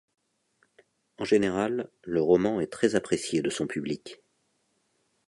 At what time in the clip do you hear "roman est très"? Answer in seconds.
2.23-2.95